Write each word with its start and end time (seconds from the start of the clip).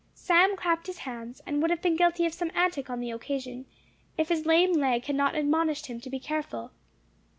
Sam 0.15 0.55
clapped 0.57 0.87
his 0.87 0.97
hands, 0.97 1.41
and 1.45 1.61
would 1.61 1.69
have 1.69 1.83
been 1.83 1.95
guilty 1.95 2.25
of 2.25 2.33
some 2.33 2.49
antic 2.55 2.89
on 2.89 3.01
the 3.01 3.11
occasion, 3.11 3.67
if 4.17 4.29
his 4.29 4.47
lame 4.47 4.73
leg 4.73 5.05
had 5.05 5.15
not 5.15 5.35
admonished 5.35 5.85
him 5.85 6.01
to 6.01 6.09
be 6.09 6.19
careful. 6.19 6.71